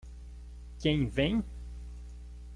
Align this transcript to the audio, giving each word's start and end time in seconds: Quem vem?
Quem 0.79 1.05
vem? 1.07 1.43